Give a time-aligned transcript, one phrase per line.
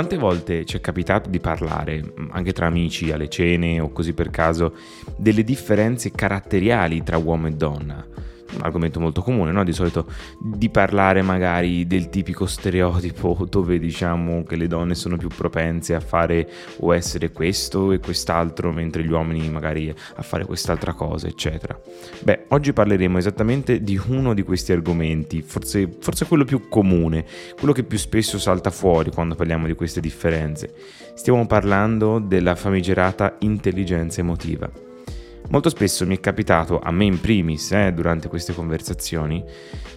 [0.00, 4.30] Quante volte ci è capitato di parlare, anche tra amici, alle cene o così per
[4.30, 4.74] caso,
[5.14, 8.06] delle differenze caratteriali tra uomo e donna?
[8.60, 9.64] Argomento molto comune, no?
[9.64, 10.06] di solito
[10.38, 16.00] di parlare magari del tipico stereotipo dove diciamo che le donne sono più propense a
[16.00, 21.78] fare o essere questo e quest'altro, mentre gli uomini magari a fare quest'altra cosa, eccetera.
[22.22, 27.24] Beh, oggi parleremo esattamente di uno di questi argomenti, forse, forse quello più comune,
[27.56, 30.74] quello che più spesso salta fuori quando parliamo di queste differenze.
[31.14, 34.89] Stiamo parlando della famigerata intelligenza emotiva.
[35.50, 39.44] Molto spesso mi è capitato, a me in primis, eh, durante queste conversazioni,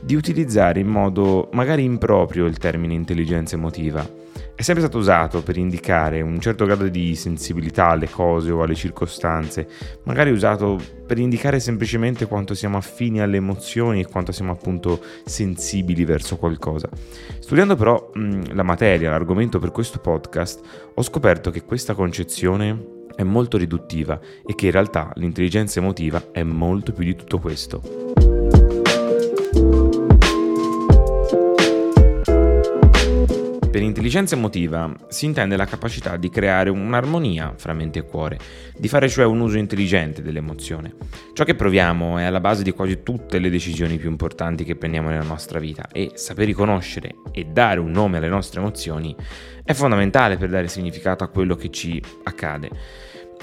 [0.02, 4.21] di utilizzare in modo magari improprio il termine intelligenza emotiva.
[4.55, 8.73] È sempre stato usato per indicare un certo grado di sensibilità alle cose o alle
[8.73, 9.67] circostanze,
[10.05, 16.03] magari usato per indicare semplicemente quanto siamo affini alle emozioni e quanto siamo appunto sensibili
[16.03, 16.89] verso qualcosa.
[17.39, 20.61] Studiando però mh, la materia, l'argomento per questo podcast,
[20.95, 26.44] ho scoperto che questa concezione è molto riduttiva e che in realtà l'intelligenza emotiva è
[26.44, 28.33] molto più di tutto questo.
[33.73, 38.38] Per intelligenza emotiva si intende la capacità di creare un'armonia fra mente e cuore,
[38.77, 40.93] di fare cioè un uso intelligente dell'emozione.
[41.33, 45.09] Ciò che proviamo è alla base di quasi tutte le decisioni più importanti che prendiamo
[45.09, 49.15] nella nostra vita e saper riconoscere e dare un nome alle nostre emozioni
[49.63, 52.69] è fondamentale per dare significato a quello che ci accade.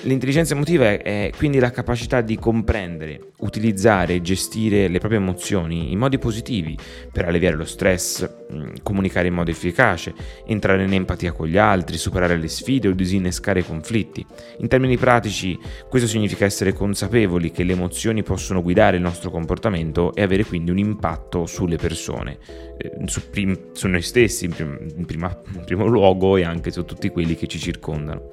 [0.05, 5.99] L'intelligenza emotiva è quindi la capacità di comprendere, utilizzare e gestire le proprie emozioni in
[5.99, 6.75] modi positivi
[7.13, 10.15] per alleviare lo stress, mm, comunicare in modo efficace,
[10.47, 14.25] entrare in empatia con gli altri, superare le sfide o disinnescare i conflitti.
[14.61, 15.59] In termini pratici,
[15.91, 20.71] questo significa essere consapevoli che le emozioni possono guidare il nostro comportamento e avere quindi
[20.71, 22.39] un impatto sulle persone,
[22.79, 26.71] eh, su, prim- su noi stessi in, prim- in, prima- in primo luogo e anche
[26.71, 28.31] su tutti quelli che ci circondano.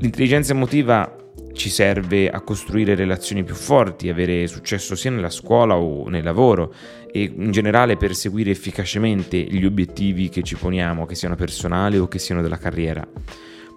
[0.00, 1.14] L'intelligenza emotiva
[1.52, 6.72] ci serve a costruire relazioni più forti, avere successo sia nella scuola o nel lavoro
[7.12, 12.18] e in generale perseguire efficacemente gli obiettivi che ci poniamo, che siano personali o che
[12.18, 13.06] siano della carriera.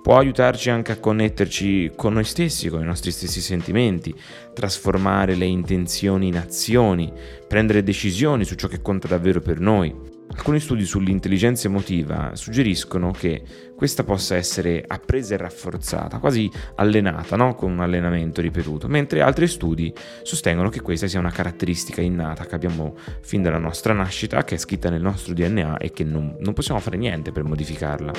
[0.01, 4.15] Può aiutarci anche a connetterci con noi stessi, con i nostri stessi sentimenti,
[4.53, 7.11] trasformare le intenzioni in azioni,
[7.45, 10.12] prendere decisioni su ciò che conta davvero per noi.
[10.29, 13.43] Alcuni studi sull'intelligenza emotiva suggeriscono che
[13.75, 17.53] questa possa essere appresa e rafforzata, quasi allenata, no?
[17.55, 22.55] con un allenamento ripetuto, mentre altri studi sostengono che questa sia una caratteristica innata che
[22.55, 26.53] abbiamo fin dalla nostra nascita, che è scritta nel nostro DNA e che non, non
[26.53, 28.11] possiamo fare niente per modificarla.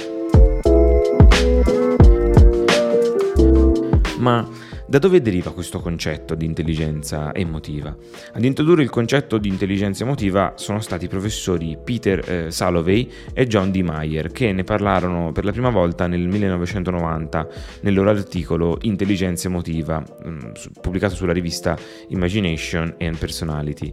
[4.18, 4.48] Ma
[4.86, 7.96] da dove deriva questo concetto di intelligenza emotiva?
[8.32, 13.46] Ad introdurre il concetto di intelligenza emotiva sono stati i professori Peter eh, Salovey e
[13.46, 13.80] John D.
[13.80, 17.48] Meyer che ne parlarono per la prima volta nel 1990
[17.80, 20.38] nel loro articolo Intelligenza emotiva, mm,
[20.82, 21.78] pubblicato sulla rivista
[22.08, 23.92] Imagination and Personality.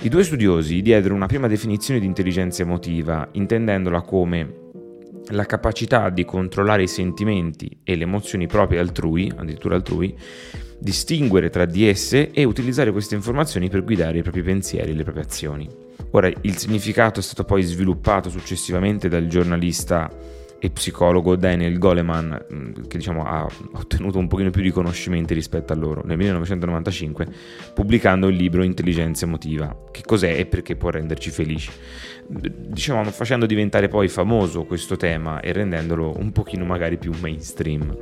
[0.00, 4.61] I due studiosi diedero una prima definizione di intelligenza emotiva, intendendola come
[5.32, 10.14] la capacità di controllare i sentimenti e le emozioni proprie altrui, addirittura altrui,
[10.78, 15.04] distinguere tra di esse e utilizzare queste informazioni per guidare i propri pensieri e le
[15.04, 15.68] proprie azioni.
[16.10, 20.10] Ora, il significato è stato poi sviluppato successivamente dal giornalista
[20.64, 25.76] e psicologo Daniel Goleman, mm, che diciamo, ha ottenuto un pochino più riconoscimenti rispetto a
[25.76, 27.26] loro, nel 1995,
[27.74, 29.76] pubblicando il libro Intelligenza emotiva.
[29.90, 31.68] Che cos'è e perché può renderci felici?
[32.28, 37.96] Diciamo, facendo diventare poi famoso questo tema e rendendolo un pochino magari più mainstream.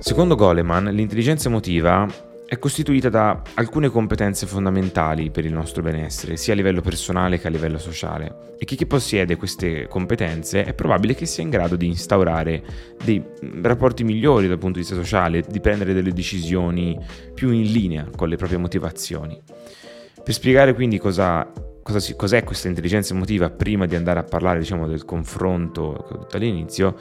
[0.00, 2.06] Secondo Goleman, l'intelligenza emotiva
[2.46, 7.48] è costituita da alcune competenze fondamentali per il nostro benessere, sia a livello personale che
[7.48, 8.54] a livello sociale.
[8.58, 12.62] E chi, possiede queste competenze è probabile che sia in grado di instaurare
[13.04, 13.22] dei
[13.62, 16.96] rapporti migliori dal punto di vista sociale, di prendere delle decisioni
[17.34, 19.40] più in linea con le proprie motivazioni.
[20.22, 21.50] Per spiegare quindi cosa,
[21.82, 26.36] cos'è questa intelligenza emotiva prima di andare a parlare diciamo, del confronto che ho detto
[26.36, 26.96] all'inizio,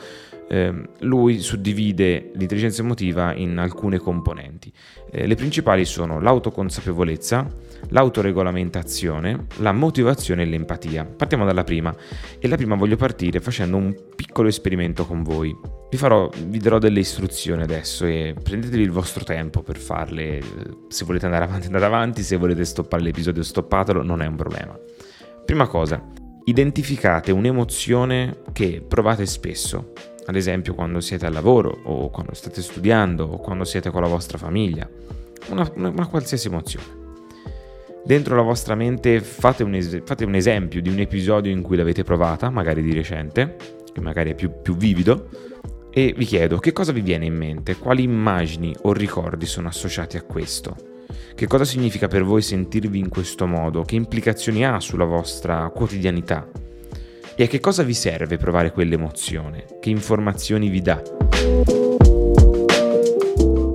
[0.48, 4.72] eh, lui suddivide l'intelligenza emotiva in alcune componenti.
[5.12, 7.48] Eh, le principali sono l'autoconsapevolezza,
[7.90, 11.06] l'autoregolamentazione, la motivazione e l'empatia.
[11.06, 11.96] Partiamo dalla prima
[12.40, 15.56] e la prima voglio partire facendo un piccolo esperimento con voi.
[15.90, 20.42] Vi, farò, vi darò delle istruzioni adesso e prendetevi il vostro tempo per farle.
[20.90, 24.78] Se volete andare avanti andate avanti, se volete stoppare l'episodio stoppatelo, non è un problema.
[25.46, 26.04] Prima cosa,
[26.46, 29.94] identificate un'emozione che provate spesso
[30.26, 34.08] ad esempio quando siete al lavoro o quando state studiando o quando siete con la
[34.08, 34.90] vostra famiglia,
[35.50, 37.04] una, una, una qualsiasi emozione.
[38.04, 41.76] Dentro la vostra mente fate un, es- fate un esempio di un episodio in cui
[41.76, 43.56] l'avete provata, magari di recente,
[43.92, 45.30] che magari è più, più vivido,
[45.90, 50.18] e vi chiedo che cosa vi viene in mente, quali immagini o ricordi sono associati
[50.18, 50.76] a questo.
[51.34, 53.84] Che cosa significa per voi sentirvi in questo modo?
[53.84, 56.65] Che implicazioni ha sulla vostra quotidianità?
[57.38, 59.66] E a che cosa vi serve provare quell'emozione?
[59.82, 61.02] Che informazioni vi dà?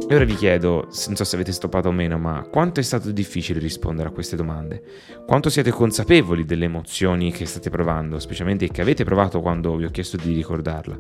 [0.08, 3.10] E ora vi chiedo, non so se avete stoppato o meno, ma quanto è stato
[3.10, 4.82] difficile rispondere a queste domande?
[5.26, 9.90] Quanto siete consapevoli delle emozioni che state provando, specialmente che avete provato quando vi ho
[9.90, 10.98] chiesto di ricordarla?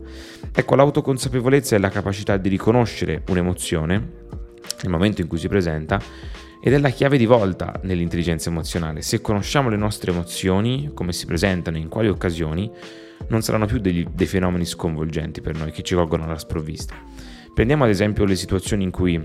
[0.52, 3.94] Ecco, l'autoconsapevolezza è la capacità di riconoscere un'emozione
[4.82, 5.98] nel momento in cui si presenta
[6.62, 9.02] ed è la chiave di volta nell'intelligenza emozionale.
[9.02, 12.70] Se conosciamo le nostre emozioni, come si presentano, in quali occasioni,
[13.28, 16.94] non saranno più degli, dei fenomeni sconvolgenti per noi che ci colgono alla sprovvista.
[17.54, 19.20] Prendiamo ad esempio le situazioni in cui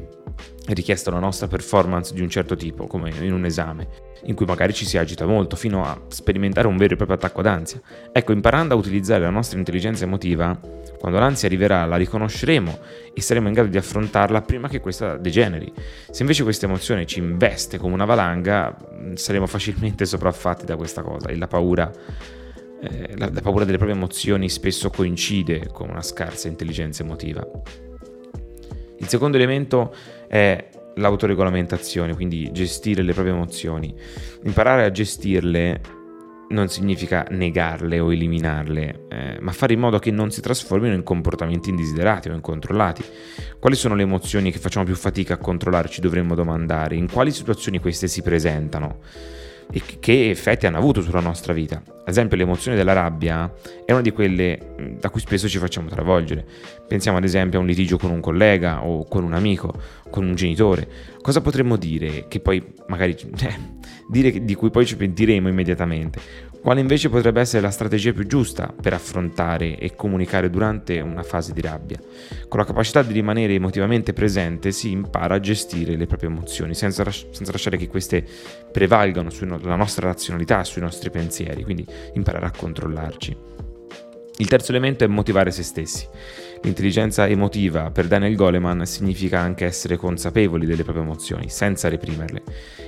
[0.66, 3.88] è richiesta una nostra performance di un certo tipo, come in un esame,
[4.24, 7.42] in cui magari ci si agita molto fino a sperimentare un vero e proprio attacco
[7.42, 7.80] d'ansia.
[8.12, 10.60] Ecco, imparando a utilizzare la nostra intelligenza emotiva,
[11.00, 12.80] quando l'ansia arriverà la riconosceremo
[13.14, 15.72] e saremo in grado di affrontarla prima che questa degeneri.
[16.10, 18.76] Se invece questa emozione ci investe come una valanga,
[19.14, 21.92] saremo facilmente sopraffatti da questa cosa e la paura
[22.82, 27.46] eh, la, la paura delle proprie emozioni spesso coincide con una scarsa intelligenza emotiva.
[28.98, 29.94] Il secondo elemento
[30.36, 33.96] è l'autoregolamentazione, quindi gestire le proprie emozioni.
[34.44, 35.82] Imparare a gestirle
[36.50, 41.04] non significa negarle o eliminarle, eh, ma fare in modo che non si trasformino in
[41.04, 43.04] comportamenti indesiderati o incontrollati.
[43.60, 45.88] Quali sono le emozioni che facciamo più fatica a controllare?
[45.88, 46.96] Ci dovremmo domandare.
[46.96, 49.00] In quali situazioni queste si presentano?
[49.72, 51.82] E che effetti hanno avuto sulla nostra vita.
[52.06, 53.52] Ad esempio l'emozione della rabbia
[53.86, 56.46] è una di quelle mm, da cui spesso ci facciamo travolgere.
[56.88, 59.74] Pensiamo ad esempio a un litigio con un collega o con un amico,
[60.10, 60.88] con un genitore.
[61.22, 63.56] Cosa potremmo dire che poi magari eh,
[64.10, 66.20] dire di cui poi ci pentiremo immediatamente?
[66.66, 71.54] Quale invece potrebbe essere la strategia più giusta per affrontare e comunicare durante una fase
[71.54, 72.00] di rabbia?
[72.48, 77.04] Con la capacità di rimanere emotivamente presente si impara a gestire le proprie emozioni senza,
[77.12, 78.26] senza lasciare che queste
[78.72, 81.86] prevalgano sulla nostra razionalità, sui nostri pensieri, quindi
[82.16, 83.38] imparare a controllarci.
[84.38, 86.08] Il terzo elemento è motivare se stessi.
[86.64, 92.42] L'intelligenza emotiva per Daniel Goleman significa anche essere consapevoli delle proprie emozioni, senza reprimerle.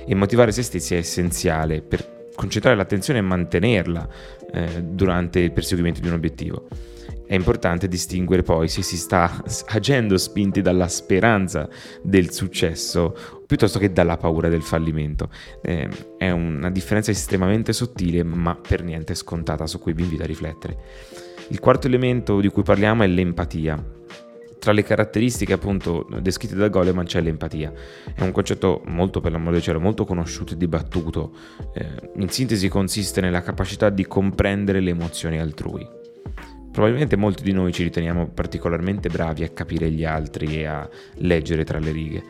[0.04, 4.08] E motivare se stessi è essenziale per concentrare l'attenzione e mantenerla
[4.52, 6.68] eh, durante il perseguimento di un obiettivo.
[7.26, 11.68] È importante distinguere poi se si sta agendo spinti dalla speranza
[12.00, 15.30] del successo piuttosto che dalla paura del fallimento.
[15.60, 20.26] Eh, è una differenza estremamente sottile ma per niente scontata su cui vi invito a
[20.26, 20.76] riflettere.
[21.48, 23.96] Il quarto elemento di cui parliamo è l'empatia
[24.68, 27.72] tra le caratteristiche appunto descritte da Goleman c'è l'empatia.
[28.14, 31.32] È un concetto molto, per l'amore del cielo, molto conosciuto e dibattuto.
[31.72, 31.86] Eh,
[32.16, 35.88] in sintesi consiste nella capacità di comprendere le emozioni altrui.
[36.70, 41.64] Probabilmente molti di noi ci riteniamo particolarmente bravi a capire gli altri e a leggere
[41.64, 42.22] tra le righe.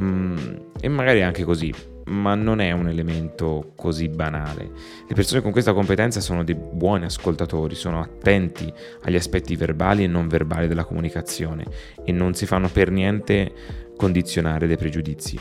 [0.00, 0.36] Mm,
[0.80, 1.72] e magari anche così,
[2.06, 4.70] ma non è un elemento così banale.
[5.06, 8.72] Le persone con questa competenza sono dei buoni ascoltatori, sono attenti
[9.02, 11.64] agli aspetti verbali e non verbali della comunicazione
[12.04, 13.52] e non si fanno per niente
[13.96, 15.38] condizionare dai pregiudizi.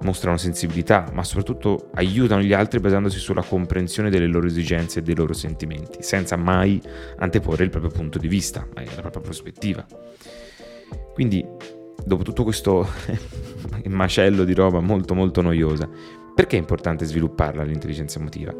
[0.00, 5.14] Mostrano sensibilità, ma soprattutto aiutano gli altri basandosi sulla comprensione delle loro esigenze e dei
[5.14, 6.82] loro sentimenti, senza mai
[7.18, 9.86] anteporre il proprio punto di vista, la propria prospettiva.
[11.14, 11.46] Quindi
[12.04, 12.88] dopo tutto questo
[13.86, 15.88] macello di roba molto molto noiosa,
[16.34, 18.54] perché è importante svilupparla l'intelligenza emotiva?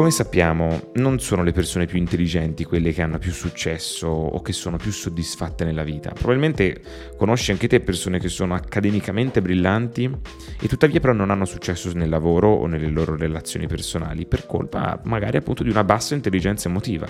[0.00, 4.54] Come sappiamo, non sono le persone più intelligenti quelle che hanno più successo o che
[4.54, 6.12] sono più soddisfatte nella vita.
[6.12, 6.80] Probabilmente
[7.18, 10.10] conosci anche te persone che sono accademicamente brillanti
[10.58, 14.98] e tuttavia però non hanno successo nel lavoro o nelle loro relazioni personali per colpa
[15.04, 17.06] magari appunto di una bassa intelligenza emotiva.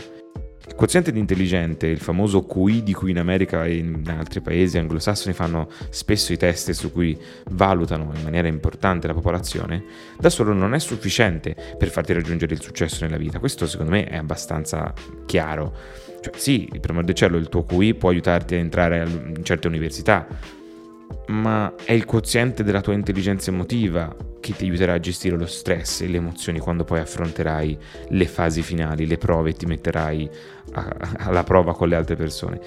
[0.66, 4.78] Il quoziente di intelligente, il famoso QI di cui in America e in altri paesi
[4.78, 7.18] anglosassoni fanno spesso i test su cui
[7.50, 9.84] valutano in maniera importante la popolazione,
[10.18, 13.38] da solo non è sufficiente per farti raggiungere il successo nella vita.
[13.38, 14.92] Questo secondo me è abbastanza
[15.26, 15.74] chiaro.
[16.20, 19.66] Cioè, sì, per amor del cielo, il tuo QI può aiutarti a entrare in certe
[19.66, 20.26] università,
[21.30, 26.00] ma è il quoziente della tua intelligenza emotiva che ti aiuterà a gestire lo stress
[26.00, 30.28] e le emozioni quando poi affronterai le fasi finali, le prove e ti metterai
[30.72, 32.60] a, alla prova con le altre persone.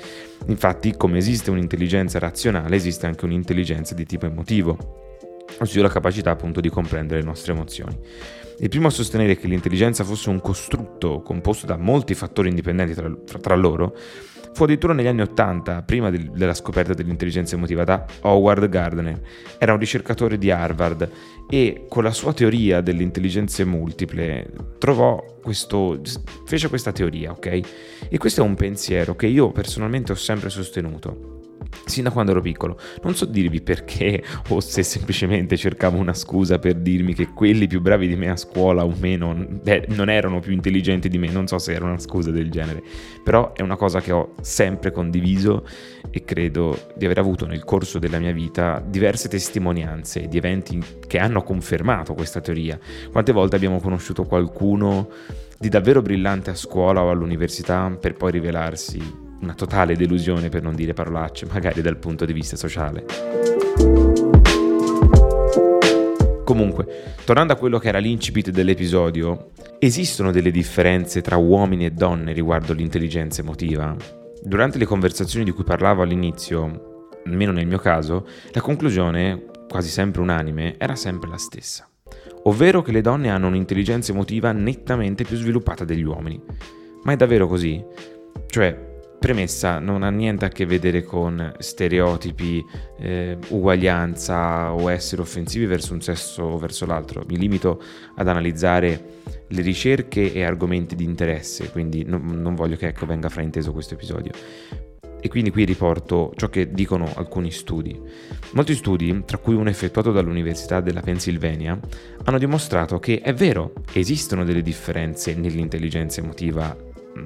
[0.47, 6.61] Infatti, come esiste un'intelligenza razionale, esiste anche un'intelligenza di tipo emotivo, ossia la capacità appunto
[6.61, 7.97] di comprendere le nostre emozioni.
[8.59, 13.39] Il primo a sostenere che l'intelligenza fosse un costrutto composto da molti fattori indipendenti tra,
[13.41, 13.95] tra loro
[14.53, 19.19] Fu addirittura negli anni Ottanta, prima del, della scoperta dell'intelligenza emotiva, da Howard Gardner.
[19.57, 21.09] Era un ricercatore di Harvard
[21.49, 25.99] e con la sua teoria delle intelligenze multiple trovò questo,
[26.45, 27.61] fece questa teoria, ok?
[28.09, 31.32] E questo è un pensiero che io personalmente ho sempre sostenuto
[31.85, 32.77] sin da quando ero piccolo.
[33.03, 37.81] Non so dirvi perché o se semplicemente cercavo una scusa per dirmi che quelli più
[37.81, 41.47] bravi di me a scuola o meno beh, non erano più intelligenti di me, non
[41.47, 42.83] so se era una scusa del genere,
[43.23, 45.65] però è una cosa che ho sempre condiviso
[46.09, 51.19] e credo di aver avuto nel corso della mia vita diverse testimonianze di eventi che
[51.19, 52.77] hanno confermato questa teoria.
[53.11, 55.09] Quante volte abbiamo conosciuto qualcuno
[55.57, 60.73] di davvero brillante a scuola o all'università per poi rivelarsi una totale delusione per non
[60.73, 63.05] dire parolacce, magari dal punto di vista sociale.
[66.43, 72.33] Comunque, tornando a quello che era l'incipit dell'episodio, esistono delle differenze tra uomini e donne
[72.33, 73.95] riguardo l'intelligenza emotiva?
[74.41, 80.21] Durante le conversazioni di cui parlavo all'inizio, almeno nel mio caso, la conclusione, quasi sempre
[80.21, 81.87] unanime, era sempre la stessa.
[82.43, 86.41] Ovvero che le donne hanno un'intelligenza emotiva nettamente più sviluppata degli uomini.
[87.03, 87.83] Ma è davvero così?
[88.47, 88.92] Cioè,
[89.23, 92.61] Premessa, non ha niente a che vedere con stereotipi,
[92.99, 97.23] eh, uguaglianza o essere offensivi verso un sesso o verso l'altro.
[97.29, 97.81] Mi limito
[98.15, 103.29] ad analizzare le ricerche e argomenti di interesse, quindi non, non voglio che ecco, venga
[103.29, 104.33] frainteso questo episodio.
[105.21, 107.97] E quindi qui riporto ciò che dicono alcuni studi.
[108.51, 111.79] Molti studi, tra cui uno effettuato dall'Università della Pennsylvania,
[112.25, 116.75] hanno dimostrato che è vero, esistono delle differenze nell'intelligenza emotiva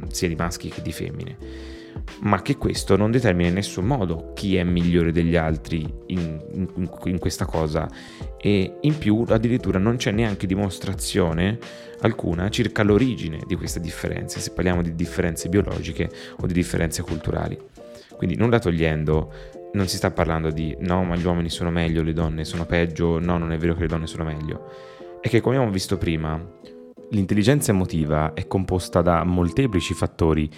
[0.10, 1.76] sia di maschi che di femmine
[2.22, 6.90] ma che questo non determina in nessun modo chi è migliore degli altri in, in,
[7.06, 7.90] in, questa cosa
[8.38, 11.60] e in più addirittura non c'è neanche dimostrazione
[12.02, 17.58] alcuna circa l'origine di queste differenze, se parliamo di differenze biologiche o di differenze culturali.
[18.16, 19.32] Quindi nulla togliendo,
[19.74, 23.20] non si sta parlando di no, ma gli uomini sono meglio, le donne sono peggio,
[23.20, 24.72] no, non è vero che le donne sono meglio.
[25.22, 26.40] È che come abbiamo visto prima,
[27.12, 30.50] L'intelligenza emotiva è composta da molteplici fattori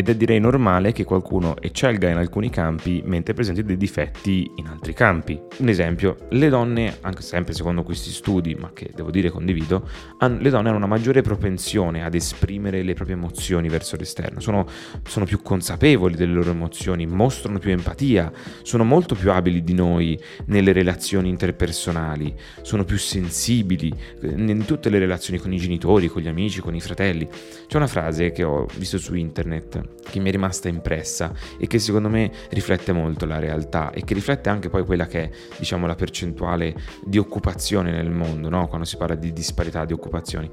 [0.00, 4.68] ed è direi normale che qualcuno eccelga in alcuni campi mentre presenti dei difetti in
[4.68, 5.36] altri campi.
[5.56, 9.88] Un esempio, le donne, anche sempre secondo questi studi, ma che devo dire condivido,
[10.20, 14.66] le donne hanno una maggiore propensione ad esprimere le proprie emozioni verso l'esterno, sono,
[15.02, 18.30] sono più consapevoli delle loro emozioni, mostrano più empatia,
[18.62, 24.90] sono molto più abili di noi nelle relazioni interpersonali, sono più sensibili eh, in tutte
[24.90, 27.28] le relazioni con i genitori, genitori, con gli amici, con i fratelli.
[27.66, 31.78] C'è una frase che ho visto su internet che mi è rimasta impressa e che
[31.78, 35.86] secondo me riflette molto la realtà e che riflette anche poi quella che è, diciamo,
[35.86, 36.74] la percentuale
[37.04, 38.68] di occupazione nel mondo, no?
[38.68, 40.48] quando si parla di disparità di occupazioni.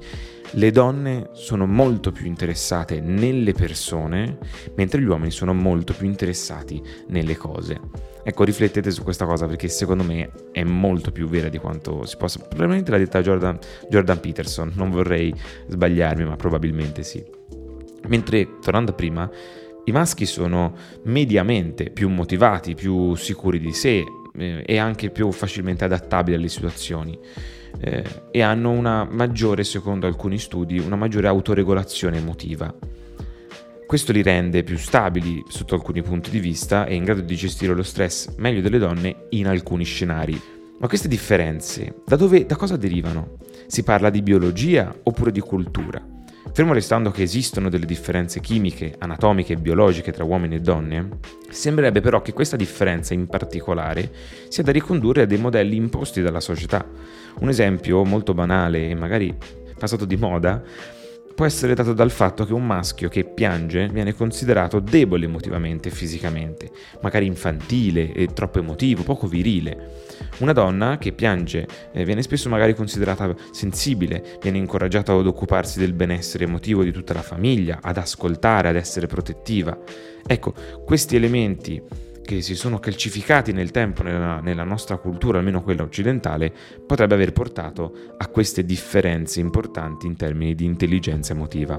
[0.52, 4.38] Le donne sono molto più interessate nelle persone,
[4.76, 7.80] mentre gli uomini sono molto più interessati nelle cose.
[8.28, 12.16] Ecco, riflettete su questa cosa perché secondo me è molto più vera di quanto si
[12.16, 12.40] possa.
[12.40, 13.56] Probabilmente l'ha detta Jordan,
[13.88, 15.32] Jordan Peterson, non vorrei
[15.68, 17.24] sbagliarmi, ma probabilmente sì.
[18.08, 19.30] Mentre, tornando a prima,
[19.84, 20.74] i maschi sono
[21.04, 24.04] mediamente più motivati, più sicuri di sé
[24.36, 27.18] eh, e anche più facilmente adattabili alle situazioni.
[27.78, 32.74] Eh, e hanno una maggiore, secondo alcuni studi, una maggiore autoregolazione emotiva.
[33.86, 37.72] Questo li rende più stabili sotto alcuni punti di vista e in grado di gestire
[37.72, 40.55] lo stress meglio delle donne in alcuni scenari.
[40.78, 43.38] Ma queste differenze da, dove, da cosa derivano?
[43.66, 46.04] Si parla di biologia oppure di cultura?
[46.52, 51.18] Fermo restando che esistono delle differenze chimiche, anatomiche e biologiche tra uomini e donne,
[51.48, 54.10] sembrerebbe però che questa differenza in particolare
[54.48, 56.86] sia da ricondurre a dei modelli imposti dalla società.
[57.40, 59.34] Un esempio molto banale e magari
[59.78, 60.62] passato di moda
[61.36, 65.92] può essere dato dal fatto che un maschio che piange viene considerato debole emotivamente e
[65.92, 66.70] fisicamente,
[67.02, 70.04] magari infantile e troppo emotivo, poco virile.
[70.38, 75.92] Una donna che piange eh, viene spesso magari considerata sensibile, viene incoraggiata ad occuparsi del
[75.92, 79.78] benessere emotivo di tutta la famiglia, ad ascoltare, ad essere protettiva.
[80.26, 80.54] Ecco,
[80.86, 81.82] questi elementi
[82.26, 86.52] che si sono calcificati nel tempo nella, nella, nostra cultura, almeno quella occidentale,
[86.86, 91.78] potrebbe aver portato a queste differenze importanti in termini di intelligenza emotiva.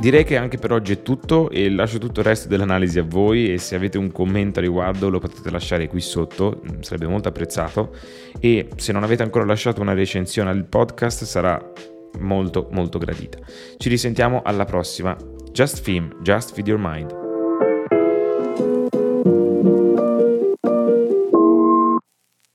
[0.00, 3.52] Direi che anche per oggi è tutto e lascio tutto il resto dell'analisi a voi
[3.52, 7.28] e se avete un commento a riguardo lo potete lasciare qui sotto, mm, sarebbe molto
[7.28, 7.94] apprezzato
[8.38, 11.72] e se non avete ancora lasciato una recensione al podcast sarà
[12.18, 13.38] molto molto gradita.
[13.78, 15.33] Ci risentiamo alla prossima.
[15.54, 17.23] Just Film, Just Feed Your Mind.